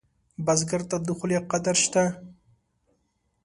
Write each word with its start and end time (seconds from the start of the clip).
بزګر 0.45 0.81
ته 0.89 0.97
د 1.05 1.07
خولې 1.17 1.37
قدر 1.51 1.75
شته 1.83 2.03